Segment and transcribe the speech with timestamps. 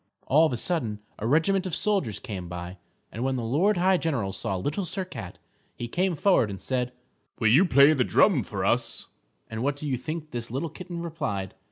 [0.25, 2.79] All of a sudden, a regiment of soldiers came by.
[3.11, 5.37] And when the Lord High General saw Little Sir Cat,
[5.75, 6.91] he came forward and said,
[7.39, 9.09] "Will you play the little drum for us?"
[9.47, 11.53] And what do you think this little kitten replied?